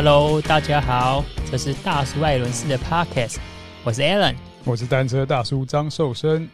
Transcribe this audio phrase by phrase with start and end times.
[0.00, 3.38] Hello，大家好，这是大叔艾伦斯的 Podcast，
[3.82, 6.48] 我是 Alan，我是单车大叔张寿生。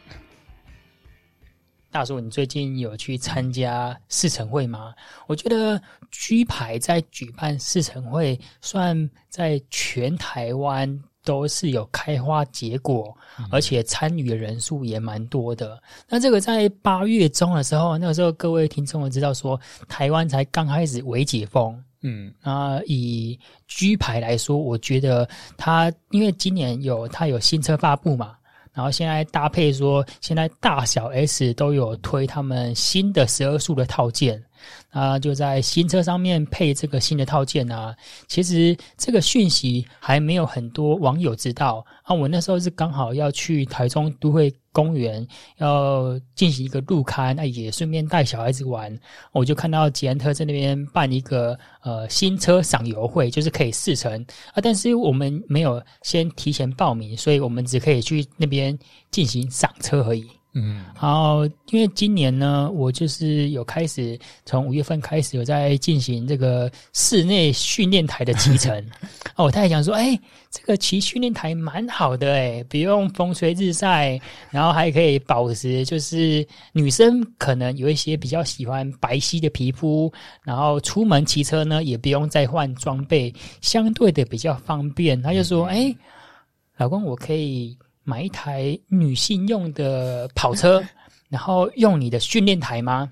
[1.91, 4.95] 大叔，你最近有去参加试乘会吗？
[5.27, 5.79] 我觉得
[6.11, 13.15] G 牌在举办试乘会，算在全台湾都是有开花结果，
[13.51, 15.79] 而且参与的人数也蛮多的。
[16.09, 21.79] 那这个在八月中的时候，那个时候各位听众都知道说，台湾才刚开始微解封。
[22.05, 23.37] 嗯，那，以
[23.67, 28.37] G 牌来说，我觉得它因为今年有它有新车发布嘛。
[28.75, 34.43] 然后现在搭配说，现在大小 S 都有推他们新的十二速的套件，
[34.91, 37.95] 啊，就在新车上面配这个新的套件啊。
[38.29, 42.15] 其实这个讯息还没有很多网友知道啊。
[42.15, 45.27] 我那时候是刚好要去台中都会公园
[45.59, 48.97] 要进行一个路勘，那也顺便带小孩子玩，
[49.33, 58.77] 我就看到捷安特在那边办一个呃新车赏游会，就是可以试乘啊，但是我们没有先提前报名，所以我们只可以去那边
[59.11, 60.27] 进行赏车而已。
[60.57, 64.17] 嗯，然后因为今年呢，我就是有开始
[64.47, 68.73] 从五月份开始有在进行这个室内训练台的骑乘
[69.35, 70.17] 哦，我太太讲说，哎，
[70.53, 74.17] 这个骑训练台蛮好的诶，不用风吹日晒，
[74.51, 80.13] 然后还可以保持，就是女生可能有一些比较喜欢白皙的皮肤，
[80.45, 85.21] 然后出门骑车呢也不用再换装备，相对的比较方便。
[85.21, 85.93] 他就说，哎，
[86.77, 87.77] 老公，我可以。
[88.05, 90.83] 买一台女性用的跑车，
[91.29, 93.11] 然后用你的训练台吗？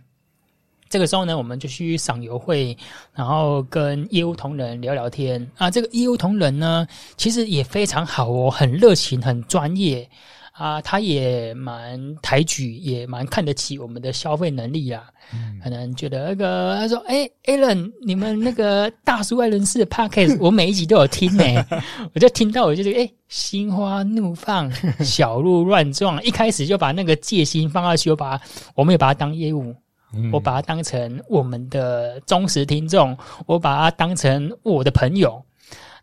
[0.88, 2.76] 这个时候呢，我们就去赏油会，
[3.14, 5.70] 然后跟业务同仁聊聊天啊。
[5.70, 10.06] 这个业务同仁呢，其实也非常好哦，很热情，很专业。
[10.52, 15.04] 啊，他也蛮抬举，也蛮看得起我们的消费能力啊。
[15.34, 21.44] 嗯、可能觉得那个，他说：“哎，Alan，你们那个大叔爱轮式的 Podcast，我每一集都有听呢。
[22.14, 24.70] ”我就听到，我就觉得，哎，心花怒放，
[25.02, 26.22] 小鹿乱撞。
[26.22, 28.38] 一开始就把那个戒心放下去，我把
[28.74, 29.74] 我们也把它当业务，
[30.14, 35.42] 嗯、我把它当成我们的忠实听众，我把它当成我的朋友。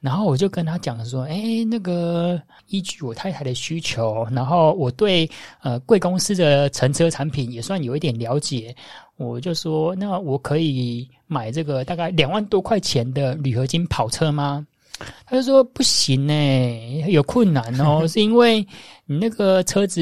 [0.01, 5.29] 然后我就跟他讲说，哎，那个依据我太太的需求，然后我对
[5.61, 8.75] 呃贵公司的乘车产品也算有一点了解，
[9.17, 14.65] 我就说，那我可以买这个大概两万多块钱的铝合金跑车吗？
[15.25, 18.65] 他就说不行诶，有困难哦， 是因为
[19.05, 20.01] 你那个车子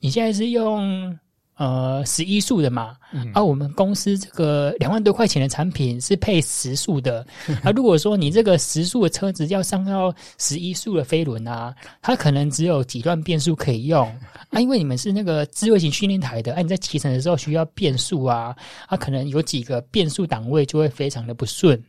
[0.00, 1.18] 你现在是用。
[1.58, 2.96] 呃，十一速的嘛，
[3.34, 7.26] 啊、我们公司这个两万多块钱的产品是配十速的。
[7.64, 14.06] 啊，如果说你这个十速的车子要上到十一速的飞轮啊，它可能只有几段变速可以用
[14.50, 18.54] 啊，因为你们是那个智慧型训练台的，啊，你在骑乘的时候需要变速啊，
[18.86, 21.82] 啊，可能有几个变速档位就会非常的不顺。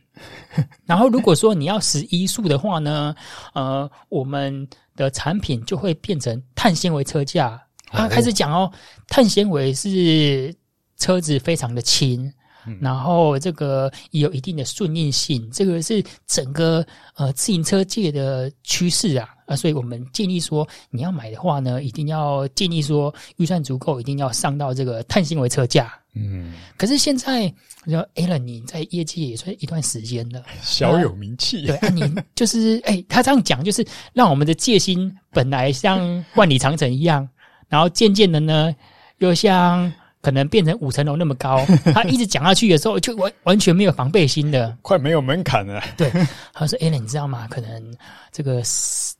[0.84, 3.14] 然后如果说你要十一速的话呢，
[3.54, 4.66] 呃，我们
[4.96, 7.62] 的产品就会变成碳纤维车架。
[7.90, 8.70] 他开始讲哦，
[9.08, 10.54] 碳纤维是
[10.96, 12.32] 车子非常的轻，
[12.66, 16.84] 嗯、然后这个也有一定的顺应性，这个是整个
[17.16, 25.92] 呃自行车界的趋势啊啊，所以我们建议说你要买的话呢，一定要建议说预算足够，一定要上到这个碳纤维车架。
[26.14, 27.52] 嗯，可是现在
[27.86, 31.66] 我说 Alan 你在业界也算一段时间了，小有名气。
[31.66, 32.02] 对啊，你
[32.34, 37.28] 就是哎，他这样讲就是让我们的戒心本来像万里长城一样。
[37.70, 38.74] 然后渐渐的呢，
[39.18, 41.64] 又像可能变成五层楼那么高。
[41.94, 45.82] 他一直讲下去的时候，就完完全没有防备心的，快没有门槛了。
[45.96, 46.12] 对，
[46.52, 47.48] 他说：“哎，你知道吗？
[47.48, 47.96] 可能
[48.30, 48.60] 这个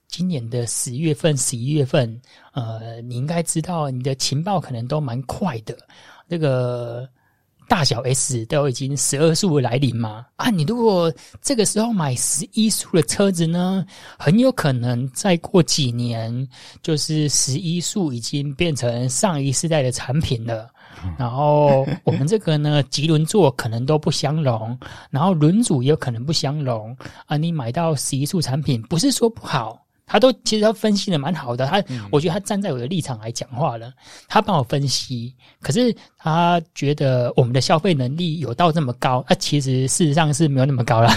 [0.09, 2.21] 今年的十月份、十一月份，
[2.53, 5.75] 呃，你应该知道，你的情报可能都蛮快的。
[6.29, 7.09] 这个。”
[7.71, 10.27] 大小 S 都已经十二速来临嘛？
[10.35, 13.87] 啊，你如果这个时候买十一速的车子呢，
[14.19, 16.49] 很有可能再过几年，
[16.83, 20.69] 就是十一速已经变成上一世代的产品了。
[21.17, 24.77] 然后我们这个呢， 棘轮座可能都不相容，
[25.09, 26.95] 然后轮组也有可能不相容
[27.27, 27.37] 啊。
[27.37, 29.81] 你买到十一速产品，不是说不好。
[30.11, 33.93] 他都其实他分析的蛮好的，他、嗯、我觉得他站在我的立场来讲话了，
[34.27, 41.09] 他帮我分析，可是他觉得我们的消费能力有到这么高，啊，其实事实上是没有那么高了。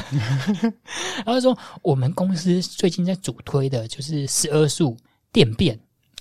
[1.25, 4.95] 然后说我们公司最近在主推的就是十二速
[5.31, 5.79] 电变，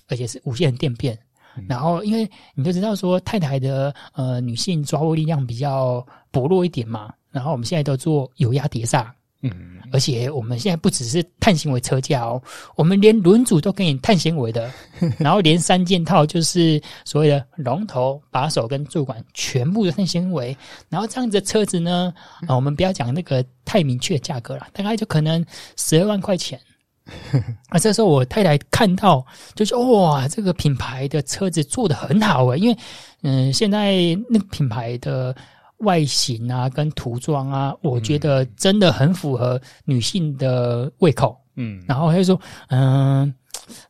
[0.09, 1.19] 而且是无线电变。
[1.59, 9.15] 嗯、然后因为你就知道说太太的呃女性抓握力量比较薄弱一点嘛，然后我们现在都做有压碟刹。
[9.45, 9.53] 嗯，
[9.91, 12.41] 而且我们现在不只是碳纤维车架哦，
[12.77, 14.71] 我们连轮组都给你碳纤维的，
[15.19, 20.57] 然后连三件套就是所谓的龙头、把手跟柱管全部的碳纤维，
[20.89, 22.15] 然后这样子的车子呢，
[22.47, 25.45] 啊，我们不要讲那个太明确的价格了，大概就可能
[25.77, 26.61] 十二万块钱。
[27.69, 32.79] 啊，这时候我太太看到就说：“哇，这个品牌的车子做得很好诶，因为
[33.23, 33.97] 嗯，现在
[34.31, 35.35] 那个品牌的。”
[35.83, 41.39] 外形啊，跟涂装啊，我觉得真的很符合女性的胃口。
[41.55, 42.41] 嗯，然后他就说
[42.71, 42.81] ：“嗯、
[43.21, 43.35] 呃，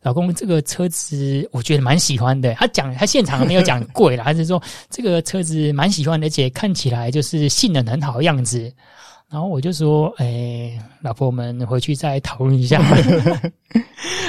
[0.01, 8.69] 老公，这个车子我觉得蛮喜欢的。”他讲他现场没有讲贵啦， 他是说这个车子蛮喜欢的，而且看起来就是性能很好的样子。
[9.29, 12.81] 然后我就说：“哎、欸，老婆，我们回去再讨论一下。”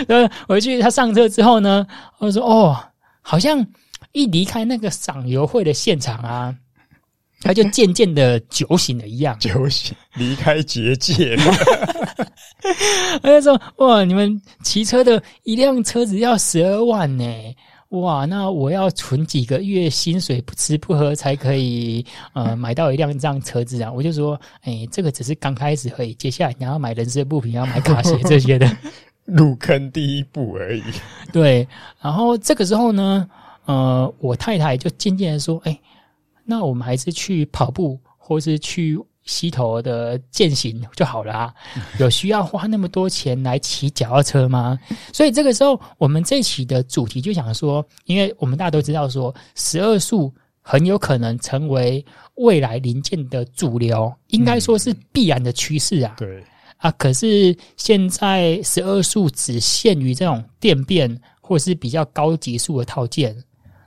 [0.08, 1.86] 呃，回去他上车之后呢，
[2.18, 2.76] 我就说：“哦，
[3.20, 3.66] 好像
[4.12, 6.54] 一离开那个赏油会的现场啊。”
[7.44, 11.42] 他就渐渐的酒醒了一样，酒醒离开结界了。
[13.22, 17.24] 他就说：“哇，你们骑车的一辆车子要十二万呢！
[17.90, 28.66] 哇，那我要存几个月薪水不吃不喝才可以呃买到一辆这样车子啊？”我就说：“哎、欸，这个只是刚开始而已，接下来你要买人身部品，要买卡鞋这些的，
[29.26, 30.82] 入坑第一步而已。”
[31.30, 31.68] 对。
[32.00, 33.28] 然后这个时候呢，
[33.66, 35.80] 呃，我太太就渐渐的说：“哎、欸。”
[36.44, 41.54] 那我们还是去跑步，或是去溪头的健行就好了啊。
[41.98, 44.78] 有需要花那么多钱来骑脚踏车吗？
[45.12, 52.04] 所以这个时候，我们这期的主题就想说，因为我们大家都知道说，十二速很有可能成为
[52.34, 56.14] 未来零件的主流，应该说是必然的趋势啊。
[56.18, 56.44] 对
[56.76, 63.34] 啊，可是现在十二速只限于这种电变或是比较高级数的套件。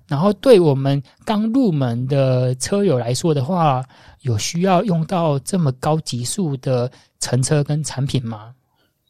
[0.07, 3.85] 然后，对我们刚入门的车友来说的话，
[4.21, 6.89] 有需要用到这么高级数的
[7.19, 8.55] 乘车跟产品吗？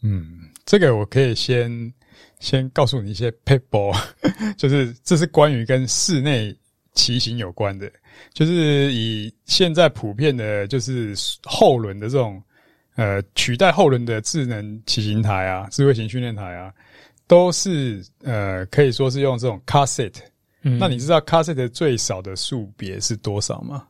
[0.02, 1.94] 嗯，这个我可以先
[2.40, 3.92] 先告诉你一些撇步，
[4.58, 6.56] 就是这是关于跟室内
[6.94, 7.92] 骑行有关的，
[8.34, 12.42] 就是以现在普遍的，就是后轮的这种
[12.96, 16.74] 呃取代后轮的智能骑行台啊，智慧型训练台啊，
[17.28, 20.14] 都是呃可以说是用这种 carset。
[20.64, 23.88] 嗯、那你知道 cassette 最少的数别是多少吗？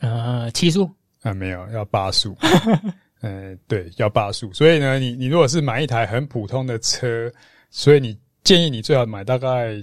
[0.00, 0.90] 呃，七速
[1.22, 2.36] 啊，没有，要八速。
[3.22, 4.52] 呃，对，要八速。
[4.52, 7.32] 所以呢，你你如果是买一台很普通的车，
[7.70, 9.82] 所以你建议你最好买大概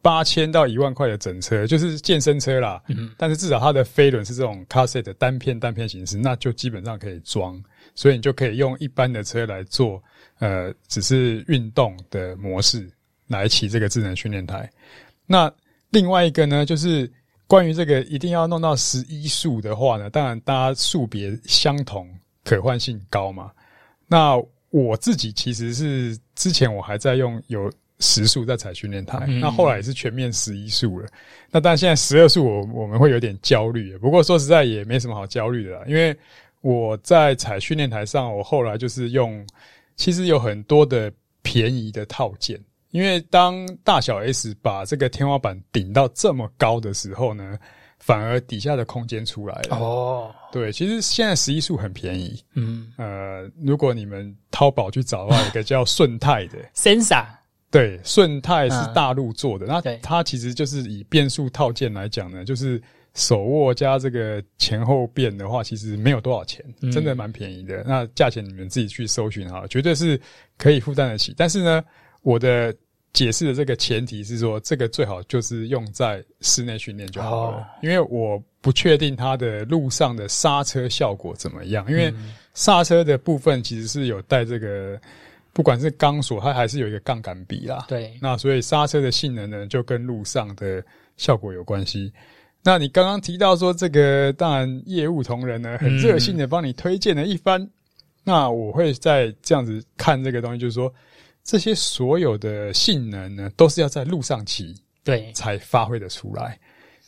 [0.00, 2.80] 八千到一万块的整车，就是健身车啦。
[2.86, 7.60] 嗯，但是至少它的飞轮是这种 cassette 单片单片形式，那就基本上可以装，
[7.96, 10.02] 所以你就可以用一般的车来做，
[10.38, 12.88] 呃，只是运动的模式
[13.26, 14.70] 来骑这个智能训练台。
[15.28, 15.52] 那
[15.90, 17.08] 另外一个呢，就是
[17.46, 22.08] 关于这个一定要弄到十一速的话呢，当然大家数别相同，
[22.42, 23.52] 可换性高嘛。
[24.06, 27.70] 那我自己其实是之前我还在用有
[28.00, 31.06] 十速在踩训练台，嗯、那后来也是全面十一速了。
[31.50, 36.16] 那但现在十二速我我们会有点焦虑，不过说实在也没什么好焦虑的啦，因为
[36.60, 39.46] 我在踩训练台上，我后来就是用，
[39.96, 42.60] 其实有很多的便宜的套件。
[42.90, 47.58] 因为当大小 S 把这个天花板顶到这么高的时候呢，
[47.98, 49.76] 反而底下的空间出来了。
[49.76, 52.42] 哦，对，其实现在十一速很便宜。
[52.54, 57.26] 嗯，呃，如果你们淘宝去找的话，有个叫顺泰的 Sensa，
[57.70, 59.66] 对，顺泰是大陆做的。
[59.66, 62.80] 那它其实就是以变速套件来讲呢，就是
[63.14, 67.84] 手握加这个前后变的话，其实没有多少钱，真的蛮便宜的。
[67.86, 70.18] 那价钱你们自己去搜寻哈，绝对是
[70.56, 71.34] 可以负担得起。
[71.36, 71.84] 但是呢，
[72.22, 72.74] 我的
[73.12, 81.84] 解释的这个前提是说，这个最好就是用在室内训练就好了，因为我不确定它的路上的刹车效果怎么样。
[81.90, 82.12] 因为
[82.54, 85.00] 刹车的部分其实是有带这个，
[85.52, 87.86] 不管是钢索，它还是有一个杠杆比啦。
[87.88, 90.84] 对，那所以刹车的性能呢，就跟路上的
[91.16, 92.12] 效果有关系。
[92.62, 97.68] 那你刚刚提到说这个，当然业务同仁呢很热心的帮你推荐了一番。
[98.22, 100.92] 那我会再这样子看这个东西，就是说。
[101.48, 106.58] 这些所有的性能呢，都是要在路上骑，对，才发挥得出来。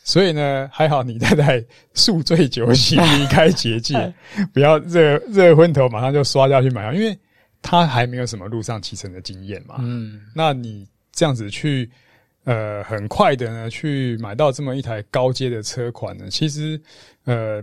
[0.02, 4.10] 所以呢，还好你太太宿醉酒醒， 离开结界，
[4.54, 7.14] 不要热热昏头，马上就刷下去买，因为
[7.60, 9.74] 他还没有什么路上骑乘的经验嘛。
[9.80, 11.90] 嗯，那你这样子去，
[12.44, 16.80] 呃，很快的呢，去买到这么一台高阶的车款呢，其实，
[17.24, 17.62] 呃。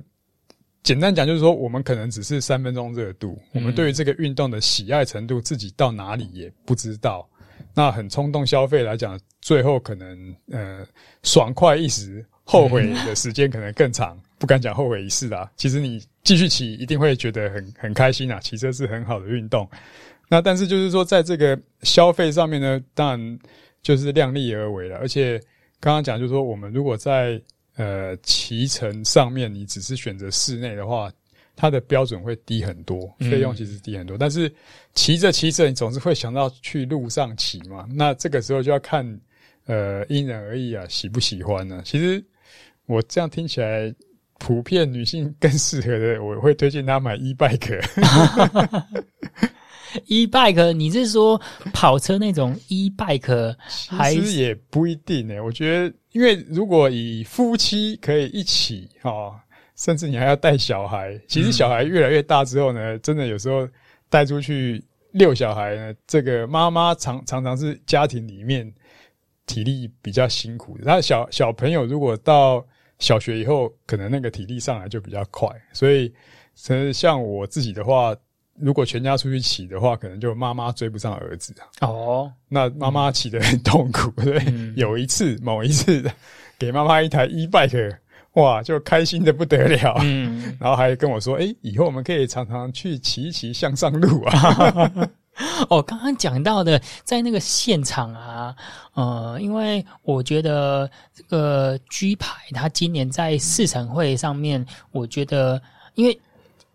[0.88, 7.28] 简单讲就是说，我们可能只是三分钟热度，我们对于这个运动的喜爱程度，自己到哪里也不知道。
[7.74, 10.88] 那很冲动消费来讲，最后可能呃
[11.24, 14.18] 爽快一时，后悔的时间可能更长。
[14.40, 15.52] 不敢讲后悔一世啦。
[15.58, 18.40] 其实你继续骑，一定会觉得很很开心啊。
[18.40, 19.70] 骑车是很好的运动。
[20.30, 23.40] 那但是就是说，在这个消费上面呢，当然
[23.82, 24.96] 就是量力而为了。
[25.00, 25.38] 而且
[25.82, 27.42] 刚刚讲就是说，我们如果在
[27.78, 31.10] 呃骑乘上面，你只是选择室内的话。
[31.60, 34.54] 它的标准会低很多，费用其实低很多，嗯、但是
[34.94, 37.88] 骑着骑着，你总是会想到去路上骑嘛。
[37.90, 39.04] 那这个时候就要看，
[39.66, 41.82] 呃，因人而异啊，喜不喜欢呢？
[41.84, 42.24] 其实
[42.86, 43.92] 我这样听起来，
[44.38, 47.84] 普遍女性更适合的，我会推荐她买 e bike。
[50.08, 51.40] e bike，你是说
[51.74, 53.56] 跑车那种 e bike？
[53.90, 55.42] 还是其实也不一定呢、欸。
[55.42, 59.44] 我觉得，因为如果以夫妻可以一起哈。
[59.78, 63.70] 甚至你还要带小孩，其实小孩越来越大之后呢，嗯、真的有时候
[64.10, 68.74] 带出去遛小孩呢，这个妈妈常常常是家庭里面
[69.46, 70.84] 体力比较辛苦的。
[70.84, 72.66] 那小小朋友如果到
[72.98, 76.12] 小学以后，可能那个体力上来就比较快，所以，
[76.92, 78.16] 像我自己的话，
[78.60, 84.42] 如果全家出去骑的话，可能就妈妈追不上儿子哦，那妈妈骑得很痛苦，对
[84.76, 86.04] 有一次，某一次
[86.58, 87.98] 给妈妈一台 e bike。
[88.34, 94.92] 哇，就开心的不得了，嗯，然后还跟我说，诶、欸，以后我们可以常常去骑一骑向上路啊。
[95.70, 98.56] 哦，刚刚讲到的，在那个现场啊，
[98.94, 105.60] 呃，因为我觉得这个 G 牌，它今年在试乘会上面，我觉得
[105.96, 106.20] 因为。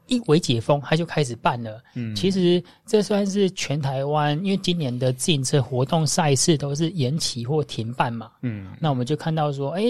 [0.07, 1.81] 一为解封，他就开始办了。
[1.95, 8.31] 嗯，其实这算是全台湾，因为今年的自行车活动赛事都是延期或停办嘛。
[8.43, 9.83] 嗯，那我们就看到说，哎，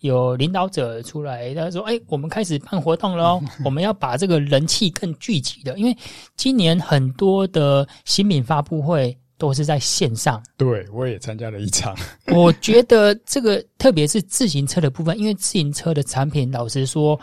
[0.00, 5.96] 有领导者出来，他说，哎，我们开始办活动喽， 我们要把这个人气更聚集的，因为
[6.36, 10.42] 今年很多的新品发布会都是在线上。
[10.56, 11.96] 对，我也参加了一场。
[12.34, 17.18] 我觉得这个，特别是自行车的部分，因为自行车的产品，老实说。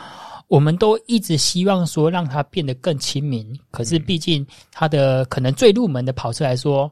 [0.48, 6.92] 我们都一直希望说让它变得更亲民，可是毕竟它的可能最入门的跑车来说，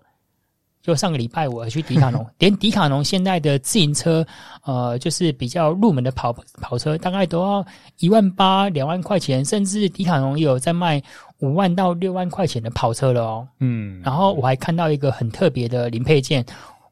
[0.81, 4.25] 就上个礼拜我去迪卡侬， 连迪卡侬现在的自行车，
[4.65, 7.65] 呃，就是比较入门的跑跑车，大概都要
[7.99, 11.01] 一万八两万块钱，甚至迪卡侬也有在卖
[11.39, 13.47] 五万到六万块钱的跑车了哦。
[13.59, 16.43] 嗯，然后我还看到一个很特别的零配件，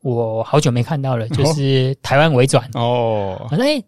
[0.04, 3.36] 我好久没看到了，就 是台湾尾转哦。
[3.50, 3.84] 我说诶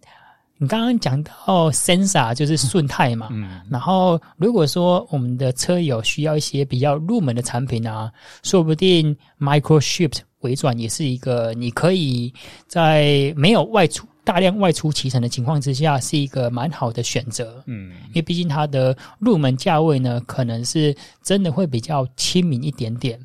[0.57, 8.11] 你刚刚讲到 Sensa 就是顺泰嘛，嗯，然后如果说我们的车友需要一些比较入门的产品啊，
[8.43, 12.33] 说不定 Microshift 微转也是一个你可以
[12.67, 23.19] 在没有外出大量外出骑乘的情况之下，是一个蛮好的选择，嗯，因为毕竟它的入门价位呢，可能是真的会比较亲民一点点。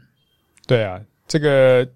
[0.66, 1.86] 对啊，这个。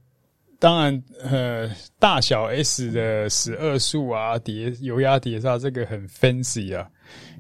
[0.63, 6.89] 当然，呃，大小 S 的十二速啊，碟油压碟刹这个很 fancy 啊。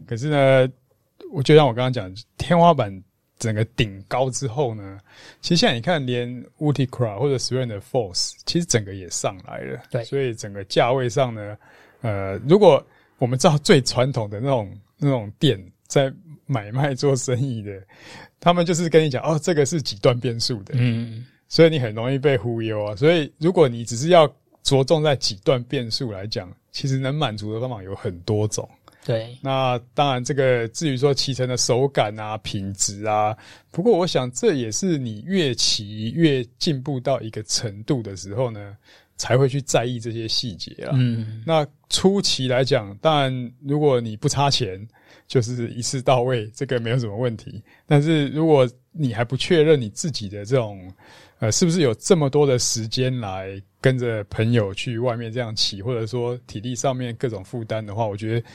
[0.08, 0.68] 可是呢，
[1.30, 2.92] 我就像我刚刚讲，天花板
[3.38, 4.98] 整个顶高之后呢，
[5.40, 9.80] 其实现在你看，连 u t i c r a 或者 SRAM 的 Force，其实整个也上来了。
[9.88, 11.56] 对，所以整个价位上呢，
[12.00, 12.84] 呃，如果
[13.18, 16.12] 我们照最传统的那种 那种店在
[16.44, 17.80] 买卖做生意的，
[18.40, 21.24] 他们就是跟你讲，哦，这个是几段变速的，嗯。
[21.52, 22.96] 所以你很容易被忽悠啊！
[22.96, 24.26] 所以如果你只是要
[24.62, 28.66] 着重在几段变速来讲，其实能满足的方法有很多种。
[29.04, 33.36] 对，那当然这个至于说骑乘的手感啊、品质啊，
[33.70, 38.74] 不过我想这也是你越骑越进步到一个程度的时候呢，
[39.16, 40.92] 才会去在意这些细节啊。
[40.94, 44.88] 嗯，那初期来讲，当然如果你不差钱，
[45.28, 47.62] 就是一次到位，这个没有什么问题。
[47.84, 50.90] 但是如果你还不确认你自己的这种，
[51.42, 58.46] 呃，是不是有这么多的时间来跟着朋友去外面这样骑，或者说体力上面各种负担的话，我觉得，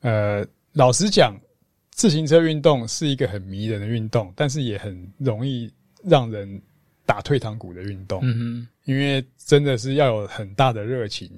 [0.00, 1.40] 呃，老实讲，
[1.92, 5.72] 自行车运动是一个很迷人的运动，但是也很容易
[6.02, 6.60] 让人
[7.06, 8.18] 打退堂鼓的运动。
[8.24, 11.30] 嗯哼，因为真的是要有很大的热情。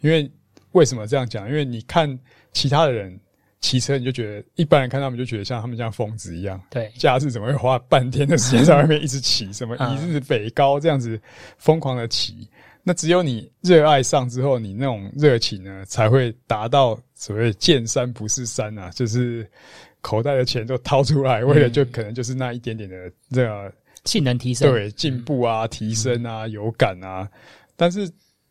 [0.00, 0.28] 因为
[0.72, 1.48] 为什么这样讲？
[1.48, 2.18] 因为你看
[2.52, 3.16] 其他的人。
[3.60, 11.20] 骑车你就觉得一般人看他们就觉得像他们像疯子一样，对，假日怎么会花半天的时间在外面一直骑，什么一日北高这样子
[11.56, 12.48] 疯狂的骑？
[12.84, 19.44] 那只有你热爱上之后，你那种热情呢，才会达到所谓见山不是山啊，就是
[20.00, 23.72] 口袋的钱都掏出来，为了就可能就是那一点点的这个
[24.04, 27.28] 性能提升，对，进步啊，提升啊，有感啊，
[27.76, 28.08] 但是。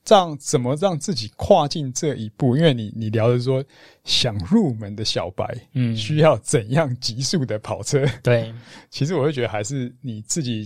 [0.07, 2.55] 这样怎么让自己跨进这一步？
[2.55, 3.61] 因为你你聊的说
[4.05, 8.05] 想入门的小白，嗯，需要怎样急速的跑车？
[8.23, 8.53] 对，
[8.89, 10.65] 其实我会觉得还是你自己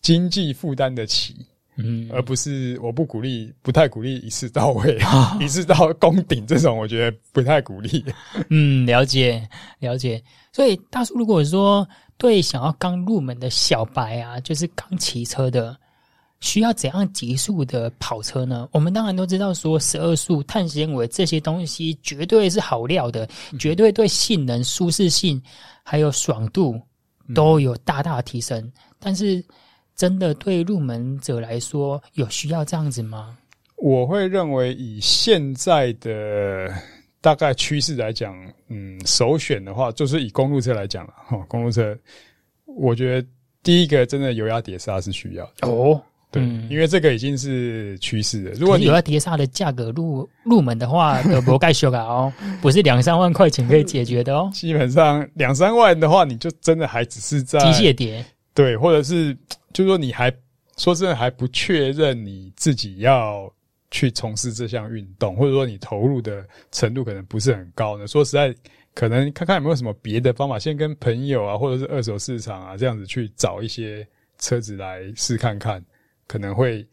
[0.00, 1.46] 经济负担得起，
[1.76, 8.04] 嗯，而不是我不鼓励，不太鼓励一次到位，啊、 一次到攻顶这种，我觉得不太鼓励。
[8.50, 9.48] 嗯，了解
[9.78, 10.20] 了解。
[10.52, 15.78] 所以大叔，如果说对想要刚入门的小白啊，就是刚骑车的，
[16.42, 18.68] 需要怎样极速的跑车呢？
[18.72, 25.40] 我们当然都知道，说十二速碳纤维这些东西绝对是好料的，嗯、绝对对性能、舒适性
[25.84, 26.78] 还有爽度
[27.32, 28.60] 都有大大的提升。
[28.60, 29.42] 嗯、但是，
[29.94, 33.38] 真的对入门者来说，有需要这样子吗？
[33.76, 36.68] 我会认为，以现在的
[37.20, 38.34] 大概趋势来讲，
[38.66, 41.38] 嗯，首选的话，就是以公路车来讲了哈。
[41.48, 41.96] 公路车，
[42.64, 43.28] 我觉得
[43.62, 46.02] 第一个真的油压碟刹是需要的哦。
[46.32, 48.50] 对，嗯、因为这个已经是趋势了。
[48.54, 54.50] 如果你油压碟刹的价格入入门的话，都不盖修改哦， 不是两三万块钱可以解决的哦。
[54.52, 59.36] 基本上两三万的话，你就真的还只是在机械碟，对，或者是。
[59.74, 60.30] 就是说，你还
[60.76, 63.50] 说真的还不确认你自己要
[63.90, 68.06] 去从事这项运动，或者说你投入的程度可能不是很高呢？
[68.06, 68.54] 说实在，
[68.92, 74.06] 可能看看有没有什么别的方法，先跟朋友啊，或者是二手市场啊这样子去找一些
[74.38, 75.82] 车子来试看看，
[76.32, 76.86] 可能会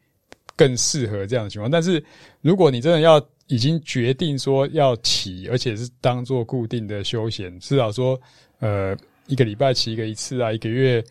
[0.57, 1.71] 更适合这样的情况。
[1.71, 2.03] 但是
[2.41, 8.19] 如果你真的要已经决定说要骑，而且是当做固定的休闲，至少说
[8.59, 8.93] 呃
[9.27, 11.01] 一个礼拜骑个一次啊，一个月。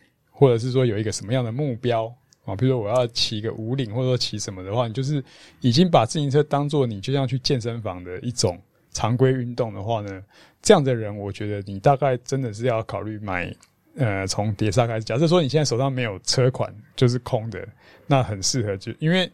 [0.40, 2.06] 或者是说有一个什么样的目标
[2.44, 2.54] 啊？
[2.54, 5.20] 比如说我要骑个五岭，或者说骑什么的话，你就是
[5.62, 8.56] 已经把自行车当做你就像去健身房的一种
[8.92, 10.22] 常规运动的话呢，
[10.62, 13.52] 这样的人，我觉得你大概真的是要考虑买
[13.96, 15.02] 呃从碟刹开始。
[15.02, 17.66] 假设说你现在手上没有车款，就是空的，
[18.08, 19.30] 那很适合就因为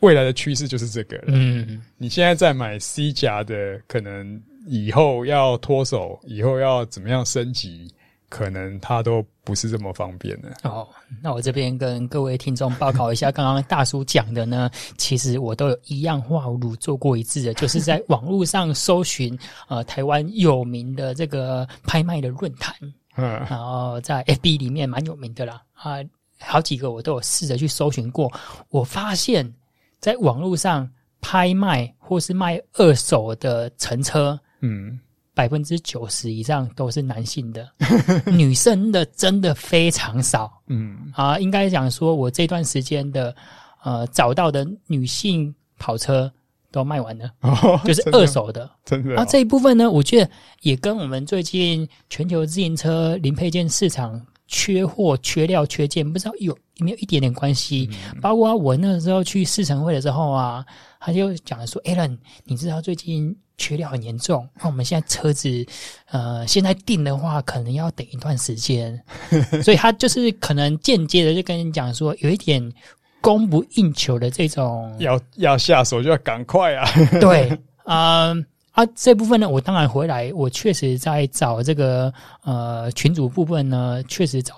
[0.00, 1.24] 未来的趋势就是这个了。
[1.28, 7.88] 嗯，你现在在买 C 夹的，可能以后要脱手，以后要怎么样升级？
[8.30, 10.88] 可能它都不是这么方便的哦。
[11.22, 19.38] 那我这边跟各位听众报告一下，刚刚大叔讲的呢， 其实我都有一样话如做过一次的，就是在网络上搜寻
[19.68, 22.74] 呃台湾有名的这个拍卖的论坛，
[23.14, 25.98] 嗯，然后在 FB 里面蛮有名的啦啊，
[26.46, 28.32] 好几个我都有试着去搜寻过，
[28.70, 29.52] 我发现
[30.00, 30.88] 在网络上
[31.20, 35.00] 拍卖或是卖二手的乘车，嗯。
[35.36, 37.68] 百分之九十以上都是男性的，
[38.30, 40.62] 女生的真的非常少。
[40.68, 43.34] 嗯啊，应该讲说，我这段时间的
[43.82, 46.32] 呃找到的女性跑车
[46.70, 49.16] 都卖完了，哦、 就是二手的，真的。
[49.16, 50.30] 啊，这一部分呢，我觉得
[50.62, 57.88] 也跟我们最近全球自行车零配件市场缺货、缺料、缺件，不知道有有没有一点点关系。
[58.12, 60.64] 嗯、包括我那时候去试乘会的时候啊，
[61.00, 65.64] 他就讲说：“Alan，你知道最近？”缺料很严重，那我们现在车子，
[66.10, 69.00] 呃，现在订的话，可能要等一段时间，
[69.62, 72.72] 所以他就是可能间接的就跟你讲说，有一点
[73.20, 76.84] 供不应求的这种，要要下手就要赶快啊。
[77.20, 77.48] 对，
[77.86, 84.56] 嗯、呃、啊，这部分呢，我当然回来，我确实在找这个呃群主部分呢，确实找，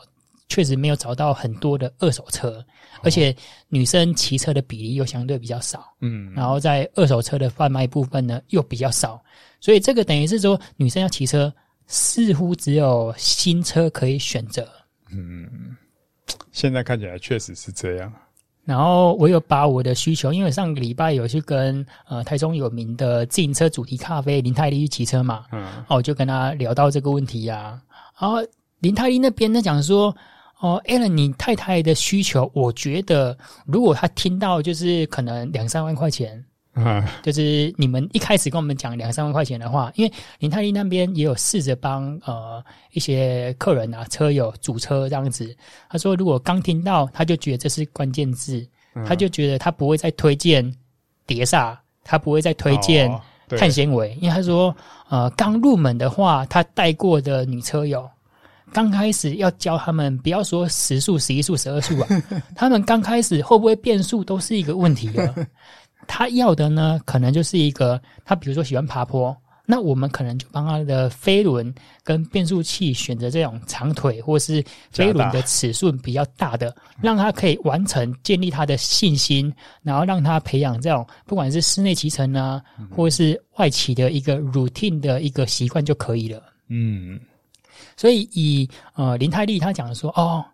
[0.49, 2.65] 确实没有找到很多的二手车。
[3.03, 3.37] 而且
[3.69, 9.23] 女生骑车的比例又相对比较少，嗯，然后在二手车的贩卖部分呢又比较少，
[9.61, 11.53] 所以这个等于是说女生要骑车
[11.87, 14.67] 似乎只有新车可以选择，
[15.13, 15.77] 嗯，
[16.53, 18.11] 现在看起来确实是这样。
[18.67, 27.81] 然后我有把我的需求，因为上个礼拜有去跟呃台中有名的自行车主题咖啡林泰利去骑车嘛，嗯，哦我就跟他聊到这个问题呀、啊，
[28.21, 28.37] 然后
[28.81, 30.15] 林泰利那边他讲说。
[30.59, 36.43] 哦，Alan，你太太的需求，我觉得如果他听到就是可能两三万块钱，
[36.77, 42.63] 嗯，就是你们一开始跟我们讲两三万块钱的话，因为林泰利那边也有试着帮呃
[42.93, 45.57] 一些客人啊车友组车这样子，
[45.89, 50.71] 他说如果刚听到他就觉得这是关键字，嗯、他就觉得他不会再推荐
[51.27, 53.11] 碟刹，他不会再推荐
[53.49, 54.77] 碳纤维，因为他说
[55.09, 58.09] 呃刚入门的话，他带过的女车友。
[58.73, 62.09] 刚开始要教他们，不要说十速、十一速、十二速啊，
[62.57, 65.33] 他们刚开始会不会变速都是一个问题了。
[66.07, 86.43] 他要的呢，可能就是一个，他比如说喜欢爬坡，那我们可能就帮他的飞轮跟变速器选择这种长腿或是飞轮的尺寸比较大的，让他可以完成建立他的信心，然后让他培养这种不管是室内骑乘啊，或是外骑的一个 routine 的一个习惯就可以了。
[86.69, 87.19] 嗯。
[87.97, 90.45] 所以以呃林泰利他讲说哦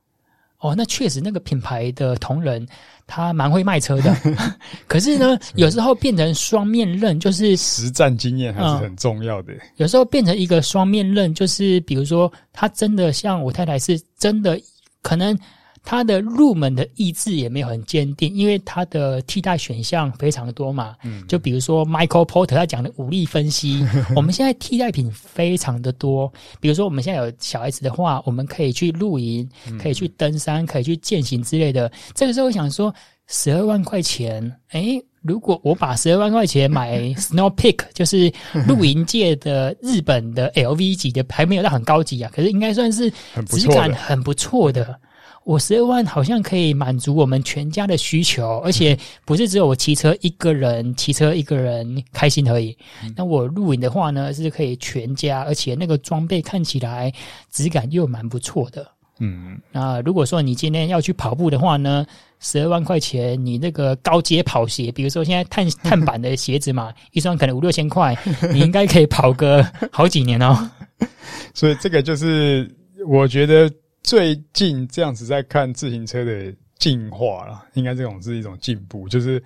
[0.62, 2.64] 哦，那确实那个品牌的同仁
[3.06, 4.16] 他蛮会卖车的，
[4.86, 9.52] 可是呢有时候变成双面刃，就是实战经验还是很重要的。
[9.76, 14.58] 有时候变成一个双面刃，就是比如说他真的像我太太是真的
[15.02, 15.36] 可能
[15.84, 20.94] 它的入门的意志也没有很坚定，因为他的替代选项非常多嘛。
[21.02, 26.32] 嗯，就比如说 Michael Porter 他讲的武力分析， 我们现在替代品非常的多。
[26.60, 31.90] 比如说我们现在有小孩子的话，我们可以去露营，可以去登山，可以去健行之类的。
[32.14, 32.94] 这个时候我想说，
[33.26, 38.32] 十二万块钱，诶如果我把十二万块钱买 Snow Peak，就是
[38.66, 43.10] 露营界的日本的 LV 级的，还没有到很高级啊，可是应该算是
[43.48, 44.98] 质感很不错的。
[45.44, 52.76] 我十二万好像可以满足我们全家的需求，而且不是只有我骑车一个人骑车一个人开心而已。
[53.16, 57.12] 那我露营的话呢，是可以全家，而且那个装备看起来
[57.50, 58.86] 质感又蛮不错的。
[59.18, 62.04] 嗯，那如果说你今天要去跑步的话呢，
[62.40, 68.16] 十二万块钱，你那个高阶跑鞋，比如说现在碳 碳板的鞋子嘛，一双可能五六千块，
[68.52, 70.70] 你应该可以跑个好几年哦。
[71.54, 72.68] 所以这个就是
[73.06, 73.70] 我觉得
[74.02, 79.42] 最近这样子在看自行车的进化啦，应该这种是一种进步，就是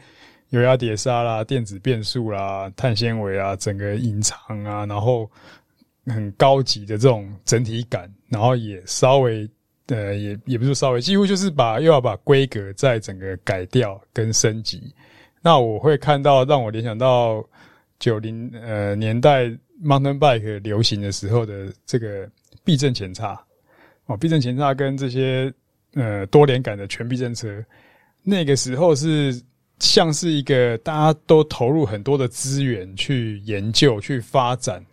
[0.50, 5.30] 油压碟刹啦、电子变速啦、碳纤维啊，整个隐藏啊，然后
[6.06, 9.48] 很高级的这种整体感，然后也稍微。
[9.88, 14.92] 呃，也也不是稍微，几乎就是把又要把规格再整个改掉跟升级。
[15.40, 17.40] 那我会看到让我联想到
[18.00, 19.44] 九零呃年代
[19.80, 22.28] mountain bike 流行的时候的这个
[22.64, 23.40] 避震前叉
[24.06, 25.52] 哦，避震前叉跟这些
[25.94, 27.64] 呃多连杆的全避震车，
[28.22, 29.40] 那个时候是
[29.78, 34.84] 像是一个大家都投入很多的资源去研究去发展，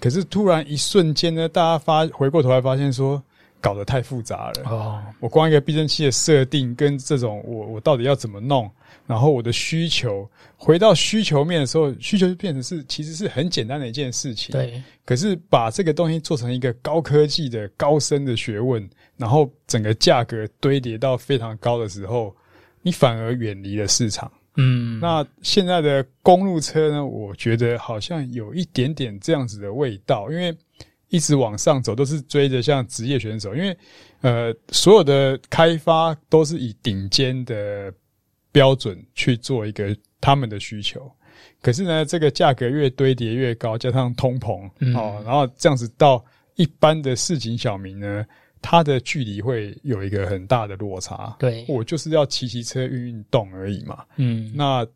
[0.00, 3.22] 可是突然一瞬间呢，大家发回过头来发现说。
[3.62, 5.00] 搞得太复杂了哦！
[5.20, 8.68] 我光一个避震器的设定跟这种我我到底要怎么弄，
[9.06, 14.52] 然后我的需求回到需求面的时候，需求就变成是其实是很简单的一件事情。
[14.52, 22.34] 对，可是把这个东西做成一个高科技的高深的学问，然后整个价格堆叠到非常高的时候，
[22.82, 24.28] 你反而远离了市场。
[24.56, 27.06] 嗯，那现在的公路车呢？
[27.06, 30.52] 我觉得好像有一点点这样子的味道，因为。
[31.12, 33.76] 一直往上走，都是追着像职业选手，因为
[34.22, 37.92] 呃，所有的开发都是以顶尖的
[38.50, 41.12] 标准去做一个他们的需求。
[41.60, 48.24] 可是呢，这个价格越堆叠越高，加上通膨，嗯、哦，然后这样子到一般的市井小民呢，
[48.62, 51.36] 他的距离会有一个很大的落差。
[51.38, 54.02] 对，我就是要骑骑车运运动而已嘛。
[54.16, 54.86] 嗯，那。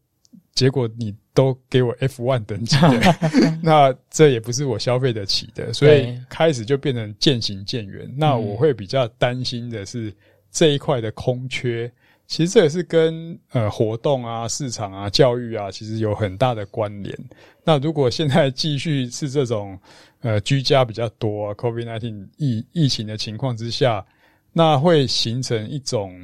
[0.54, 3.14] 结果你都给我 F1 等级的，
[3.62, 8.10] 那这也不是我消费得起的，所以开始就变成渐行渐远。
[8.16, 10.10] 那我会比较担心的是
[10.50, 11.92] 这一块的空缺，
[12.26, 17.14] 其实这也是跟呃活动啊、市场啊、教育啊，其实有很大的关联。
[17.62, 19.78] 那如果现在继续是这种
[20.20, 24.02] 呃居家比较多啊 COVID nineteen 疫疫情的情况之下，
[24.54, 26.18] 那会形成一种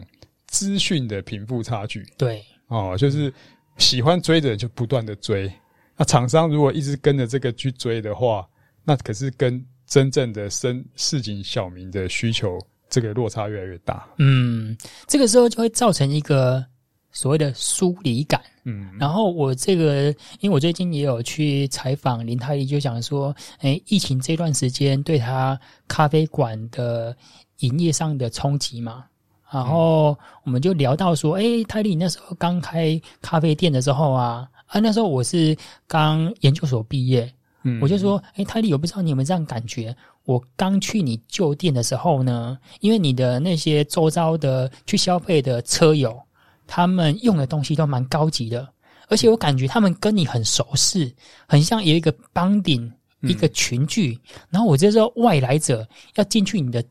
[0.47, 2.03] 资讯的贫富差距。
[2.17, 3.31] 对，哦，就是。
[3.79, 5.53] 喜欢追的人就不断的追，
[5.97, 8.47] 那厂商如果一直跟着这个去追的话，
[8.85, 12.59] 那可是跟真正的深市井小民的需求
[12.89, 14.07] 这个落差越来越大。
[14.19, 16.65] 嗯，这个时候就会造成一个
[17.11, 18.41] 所谓的疏离感。
[18.65, 20.07] 嗯，然后我这个，
[20.41, 25.59] 因为我最近也有去采访林太医，就讲说，哎，疫情这段时间对他
[25.89, 27.17] 咖啡馆的
[27.59, 29.05] 营业上的冲击嘛。
[29.53, 35.55] 然后我们就聊到说，诶，泰利，你那时候刚开咖啡店的时候啊，啊，那时候我是
[35.87, 37.31] 刚研究所毕业，
[37.63, 39.95] 嗯，我就说，诶，泰利，我不知道你有没有这样感觉？
[40.25, 46.19] 我刚去你旧店的时候呢，因为你的那些周遭的去消费的车友，
[46.67, 48.67] 他们用的东西都蛮高级的，
[49.09, 51.13] 而且我感觉他们跟你很熟识，
[51.47, 54.19] 很像有一个 bonding，一个群聚。
[54.23, 56.83] 嗯，然后我这时候，外来者要进去你的。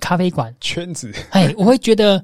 [0.00, 0.54] 咖啡馆。
[0.60, 2.22] 圈子，哎，我会觉得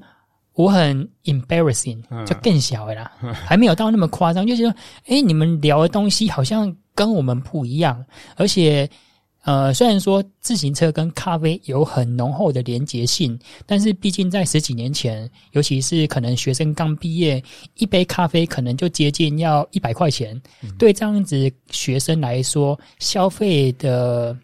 [0.53, 4.45] 我很 embarrassing，就更小了啦，还没有到那么夸张。
[4.45, 4.73] 就是说，
[5.07, 8.05] 哎，你们聊的东西好像跟我们不一样，
[8.35, 8.87] 而且，
[9.43, 17.41] 呃，虽然说自行车跟咖啡有很浓厚的连结性，但是毕竟在十几年前，尤其是可能学生刚毕业，
[17.77, 20.39] 一杯咖啡可能就接近要一百块钱，
[20.77, 24.37] 对这样子学生来说，消费的。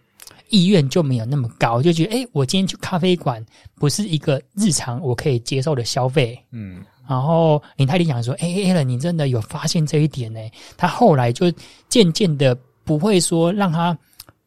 [0.49, 6.37] 意愿就没有那么高，就觉得诶，我今天去咖啡馆不是一个日常我可以接受的消费。
[6.51, 10.39] 嗯，然后林泰利讲说，诶，Alan，你真的有发现这一点呢？
[10.77, 11.51] 他后来就
[11.89, 13.97] 渐渐的不会说让他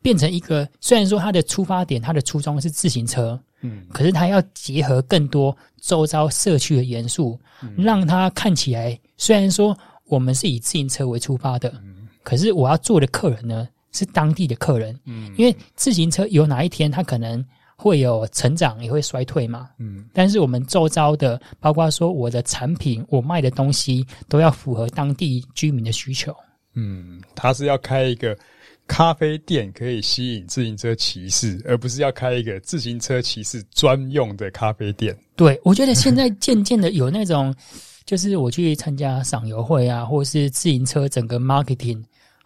[0.02, 13.68] 变成一个，虽然说他的出发点，他的初衷是自行车，嗯，可是他要结合更多周遭社区的元素，嗯，让他看起来虽然说我们是以自行车为出发的，嗯，可是我要做的客人呢？
[13.92, 17.44] 是当地的客人，嗯，因为自行车有哪一天它可能
[17.76, 19.70] 会有成长，也会衰退嘛。
[19.78, 26.34] 嗯，但是我们周遭的，包括说我的产品，我卖的东西，都要符合当地居民的需求。
[26.74, 28.38] 嗯，他是要开一个
[28.86, 35.16] 咖啡店，可以吸引自行车骑士，而不是要开一个自行车骑士专用的咖啡店。
[35.34, 37.52] 对，我觉得现在渐渐的有那种，
[38.04, 42.00] 就是我去参加赏游会啊，或是自行车整个 marketing。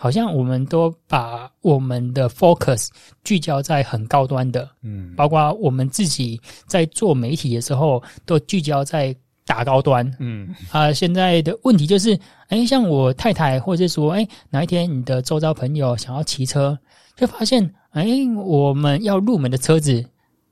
[0.05, 2.89] 好像我们都把我们的 focus
[3.25, 10.93] 聚焦在很高端的，嗯，包括我们自己在做媒体的时候，都聚焦在打高端，嗯啊、呃。
[10.93, 16.79] 现在的问题就是，哎，像我太太，或者说，哎，哪一天你的周遭朋友想要骑车，
[17.17, 20.05] 就发现，哎，我们要入门的车子。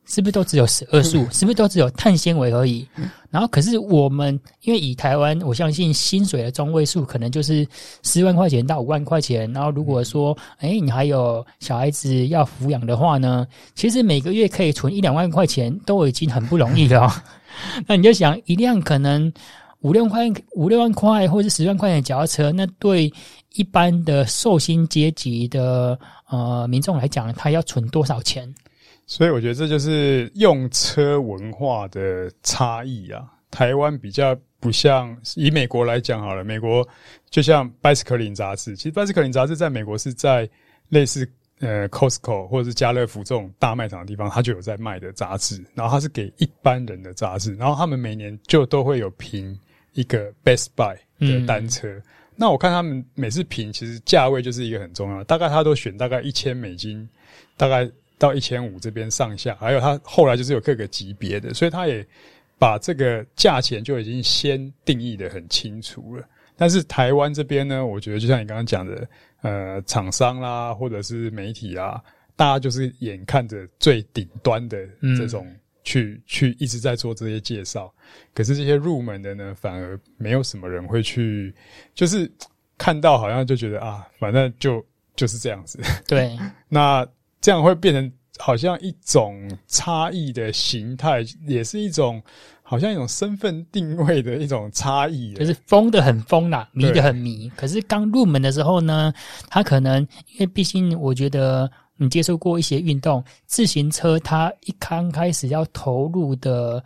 [0.04, 1.26] 是不是都只有十二速？
[1.30, 2.86] 是不是都只有碳纤维而已？
[3.30, 7.66] 然后，可是我们因为以台湾，我相信薪水的中位数可能就是
[8.02, 9.50] 十万块钱到五万块钱。
[9.52, 17.10] 然后，如果说，哎，你还有小孩子要抚养的话呢，其实每个月可以存一两万块钱都已经很不容易了。
[17.86, 19.32] 那你就想，一辆可能
[19.80, 23.10] 五六块、五六万块或者十万块钱的脚踏车，那对
[23.54, 28.52] 一般的受薪阶级的呃民众来讲，他要存多少钱？
[29.14, 33.30] 所以我觉得这就是用车文化的差异啊。
[33.50, 36.86] 台湾比较不像，以美国来讲好了，美国
[37.28, 40.48] 就像 Bicycling 杂志，其实 Bicycling 杂志在美国是在
[40.88, 45.62] 类似呃 Costco 或者是家乐福这种大卖场的地方，它就有在卖的杂志。
[45.74, 49.54] 然后它是给一般人的杂志，然后他们每年就都会有评
[49.92, 51.86] 一个 Best Buy 的单车。
[51.86, 52.02] 嗯、
[52.34, 57.06] 那我看他们每次评，其实价位就是一个很重要，大概他都选大概一千美金，
[57.58, 57.86] 大概。
[58.22, 62.06] 到一千五这边上下，还有他后来就是有各个级别的，所以他也
[62.56, 66.24] 把这个价钱就已经先定义的很清楚了。
[66.56, 69.08] 但是台湾这边呢，我觉得就像你刚刚讲的，
[69.40, 72.00] 呃，厂商啦，或者是媒体啊，
[72.36, 74.78] 大家就是眼看着最顶端的
[75.18, 75.44] 这种
[75.82, 77.92] 去、嗯、去一直在做这些介绍，
[78.32, 81.52] 可是这些入门的呢，反而没有什么人会去，
[81.92, 82.30] 就是
[82.78, 85.80] 看到好像就觉得啊，反正就就是这样子。
[86.06, 86.38] 对，
[86.70, 87.04] 那。
[87.42, 89.36] 这样会变成好像一种
[89.68, 92.22] 差异的形态，也是一种
[92.62, 97.50] 好像一种身份定位的一种差异，就是疯的很疯啦，迷的很迷。
[97.54, 99.12] 可是刚入门的时候呢，
[99.50, 100.00] 他可能
[100.32, 106.82] 因为毕竟我觉得你接受过一些运动，自行车它一刚开始要投入的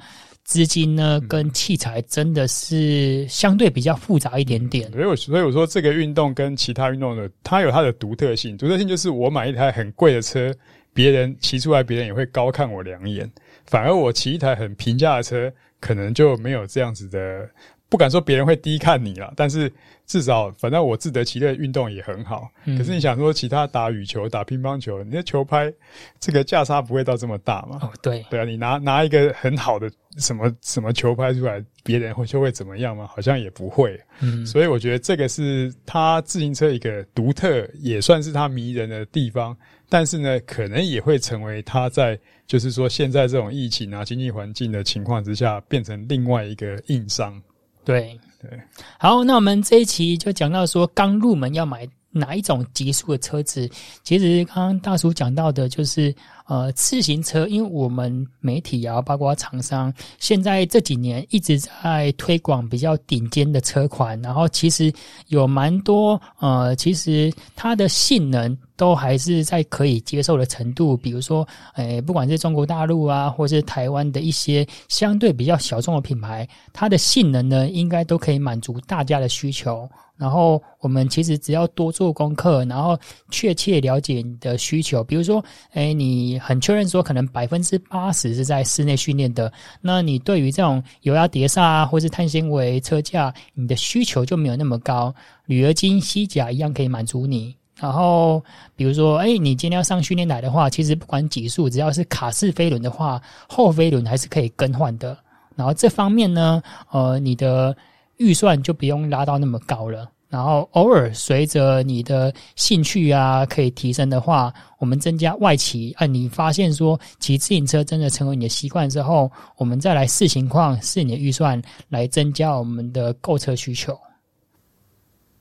[0.47, 4.91] 资金呢，跟器材真的是相对比较复杂一点点。
[4.93, 8.57] 所以，我所以我说这个运动跟其他运动的，它有它的独特性。
[8.57, 10.55] 独特性就是我买一台很贵的车，
[10.95, 13.29] 别人骑出来，别人也会高看我两眼。
[13.67, 17.51] 反而我骑一台很平价的车，可能就没有这样子的。
[17.89, 19.73] 不敢说别人会低看你啦，但是
[20.07, 22.49] 至少反正我自得其乐，运动也很好。
[22.65, 25.73] 嗯、可是你想说，其他打羽球、打乒乓球，你的球拍
[26.19, 27.79] 这个价差不会到这么大嘛？
[27.83, 33.07] 哦，对，对啊，你拿拿一个很好的什么什么球拍出来，别人会就会怎么样吗？
[33.07, 33.99] 好像也不会。
[34.21, 39.57] 嗯，所以我觉得这个是他自行车一个独特，也算是他迷人的地方。
[39.89, 42.19] 但是呢，可能也会成为他在
[42.49, 47.41] 就是说现在这种疫情啊、经济环境的情况之下，变成另外一个硬伤。
[47.87, 48.61] 对对，
[48.99, 53.67] 好，那我们这一期就讲到说，刚入门要买哪一种级数的车子。
[54.03, 56.15] 其实刚刚大叔讲到的就是。
[56.47, 64.93] 呃，自行车，因为我们媒体啊，包括厂商，现在这几年一直在推广比较顶尖的车款，然后其实
[65.29, 70.97] 有蛮多呃，其实它的性能都还是在可以接受的程度。
[70.97, 79.89] 比如说，诶，不管是中国大陆啊，或是台湾的一些相对比较小众的品牌，它的性能呢，应该都可以满足大家的需求。
[80.17, 82.99] 然后我们其实只要多做功课，然后
[83.31, 85.05] 确切了解你的需求。
[85.05, 95.15] 比如说，诶，你很确认说可能百分之八十是在室内训练的，那你对于这种油压碟刹啊，或是碳纤维车架，你的需求就没有那么高。
[95.47, 97.55] 铝合金吸甲一样可以满足你。
[97.79, 98.43] 然后，
[98.75, 105.17] 比如说，诶，你今天要上训练台的话，其实不管几速，只要是卡式飞轮的话，后飞轮还是可以更换的。
[105.55, 107.77] 然后这方面呢，呃，你的。
[108.19, 115.93] 预算就不用拉到那么高了，然后偶尔随着你的兴趣啊可以提升的话，我们增加外骑。
[115.99, 123.99] 啊，你发现说骑自行车真的成为你的习惯之后，我们再来视情况，视你的预算来增加我们的购车需求。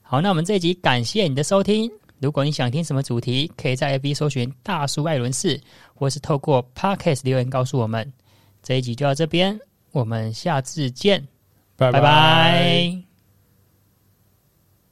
[0.01, 1.91] 好，那我们这一集感谢你的收听。
[2.19, 5.59] 如果你想听什么主题，可以在 FB 搜寻“大叔艾伦士”，
[5.93, 8.09] 或是透过 Podcast 留言告诉我们。
[8.63, 9.59] 这一集就到这边，
[9.91, 11.27] 我们下次见。
[11.75, 13.04] 拜拜。